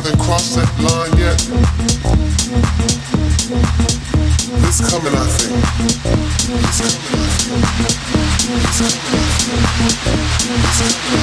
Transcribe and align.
haven't 0.00 0.20
crossed 0.20 0.54
that 0.54 0.70
line 0.78 1.10
yet. 1.18 1.34
It's 4.62 4.80
coming, 4.88 5.12
I 5.12 5.26
think. 5.26 5.58
It's 6.62 6.78
coming, 6.78 7.14
I 7.18 7.34
think. 7.34 7.66
It's 8.62 8.78
coming, 8.78 9.08
I 9.08 9.26
think. 9.48 10.14
It's 10.68 11.10
coming. 11.10 11.17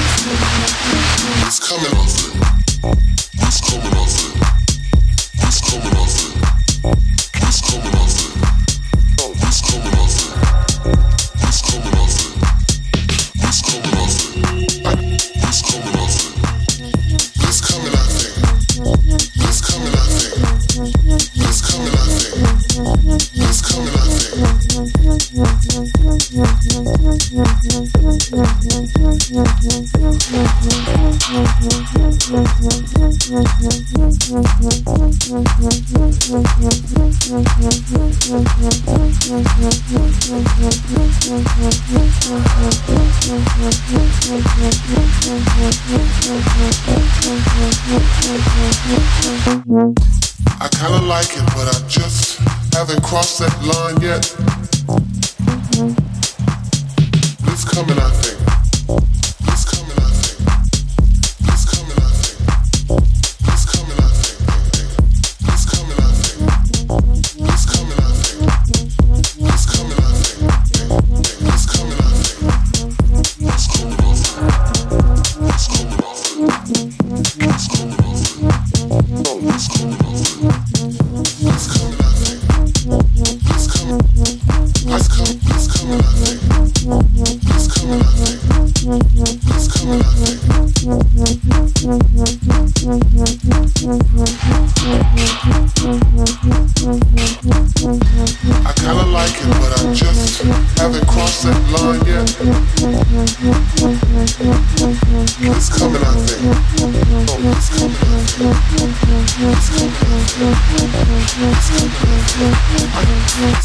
Let's 108.38 108.50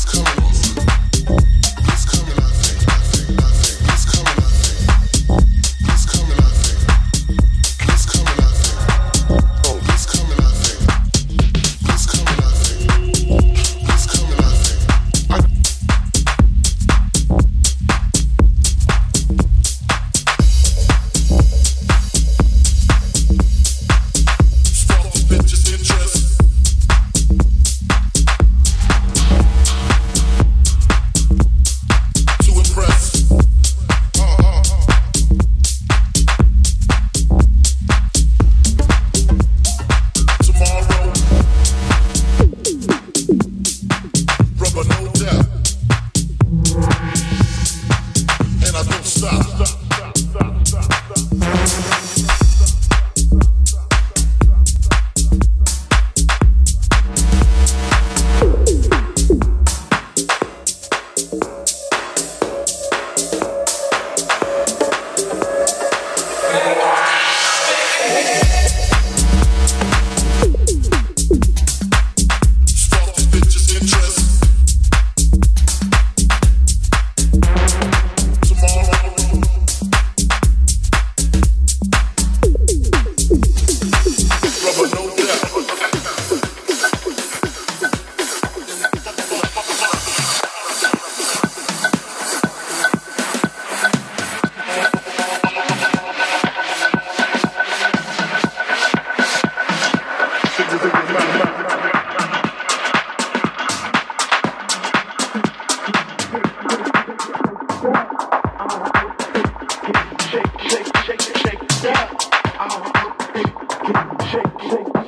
go. 0.06 0.51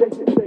shake 0.03 0.19
it, 0.19 0.29
shake 0.29 0.37
it. 0.37 0.42